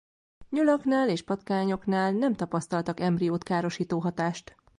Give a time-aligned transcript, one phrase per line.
[0.49, 4.55] Nyulaknál és patkányoknál nem tapasztaltak embriót károsító hatást.